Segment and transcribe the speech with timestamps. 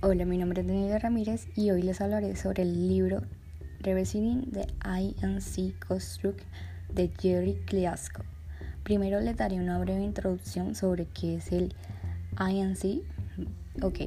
[0.00, 3.22] Hola, mi nombre es Daniela Ramírez y hoy les hablaré sobre el libro
[3.80, 6.44] Revisiting the INC Construct
[6.94, 8.22] de Jerry Kliasko.
[8.84, 11.74] Primero les daré una breve introducción sobre qué es el
[12.38, 13.02] INC.
[13.82, 14.02] Ok,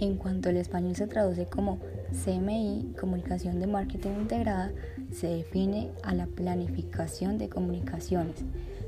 [0.00, 1.78] en cuanto el español se traduce como
[2.24, 4.72] CMI, Comunicación de Marketing Integrada,
[5.12, 8.34] se define a la planificación de comunicaciones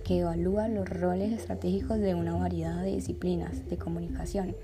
[0.05, 4.57] que evalúa los roles estratégicos de una variedad de disciplinas de comunicación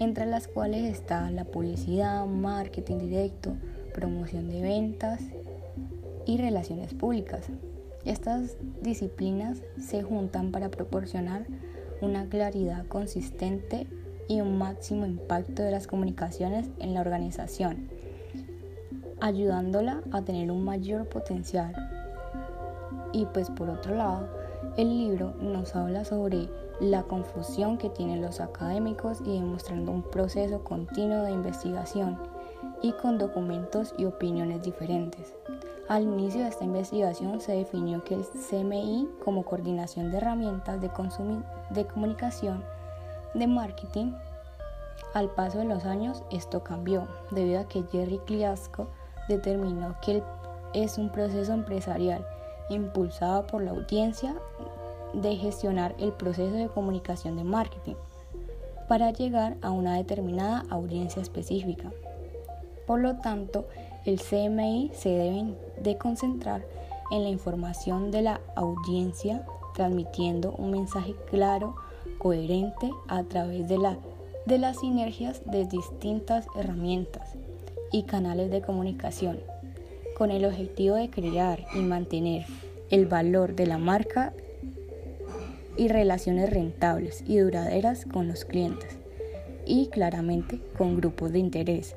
[0.00, 3.54] entre las cuales está la publicidad, marketing directo,
[3.92, 5.20] promoción de ventas
[6.26, 7.46] y relaciones públicas.
[8.06, 11.44] Estas disciplinas se juntan para proporcionar
[12.00, 13.86] una claridad consistente
[14.26, 17.90] y un máximo impacto de las comunicaciones en la organización,
[19.20, 21.74] ayudándola a tener un mayor potencial.
[23.12, 24.28] Y pues por otro lado,
[24.76, 26.48] el libro nos habla sobre
[26.80, 32.18] la confusión que tienen los académicos y demostrando un proceso continuo de investigación
[32.82, 35.34] y con documentos y opiniones diferentes.
[35.88, 40.90] Al inicio de esta investigación se definió que el CMI como coordinación de herramientas de,
[41.70, 42.62] de comunicación
[43.34, 44.12] de marketing,
[45.14, 48.88] al paso de los años esto cambió debido a que Jerry Kliasko
[49.28, 50.22] determinó que
[50.74, 52.26] es un proceso empresarial
[52.70, 54.34] impulsado por la audiencia
[55.12, 57.96] de gestionar el proceso de comunicación de marketing
[58.88, 61.92] para llegar a una determinada audiencia específica.
[62.86, 63.66] Por lo tanto,
[64.04, 66.64] el CMI se debe de concentrar
[67.10, 69.44] en la información de la audiencia,
[69.74, 71.74] transmitiendo un mensaje claro,
[72.18, 73.96] coherente a través de, la,
[74.46, 77.34] de las sinergias de distintas herramientas
[77.92, 79.40] y canales de comunicación,
[80.20, 82.44] con el objetivo de crear y mantener
[82.90, 84.34] el valor de la marca
[85.78, 88.98] y relaciones rentables y duraderas con los clientes
[89.64, 91.96] y claramente con grupos de interés.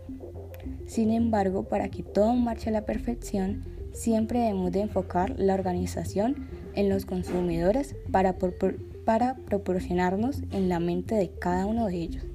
[0.85, 6.47] Sin embargo, para que todo marche a la perfección, siempre debemos de enfocar la organización
[6.75, 8.38] en los consumidores para,
[9.03, 12.32] para proporcionarnos en la mente de cada uno de ellos.